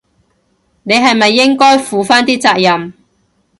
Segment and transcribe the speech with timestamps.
[0.81, 2.91] 你係咪應該負返啲責任？